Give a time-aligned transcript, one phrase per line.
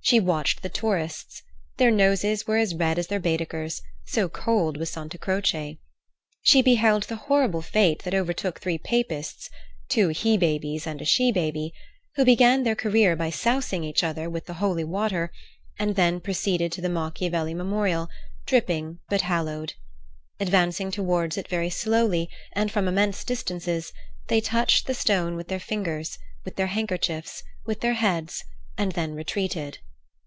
[0.00, 1.42] She watched the tourists;
[1.76, 5.78] their noses were as red as their Baedekers, so cold was Santa Croce.
[6.40, 12.24] She beheld the horrible fate that overtook three Papists—two he babies and a she baby—who
[12.24, 15.30] began their career by sousing each other with the Holy Water,
[15.78, 18.08] and then proceeded to the Machiavelli memorial,
[18.46, 19.74] dripping but hallowed.
[20.40, 23.92] Advancing towards it very slowly and from immense distances,
[24.28, 26.16] they touched the stone with their fingers,
[26.46, 28.42] with their handkerchiefs, with their heads,
[28.78, 29.80] and then retreated.